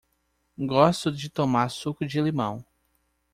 [0.57, 2.65] Gosto de tomar suco de limão.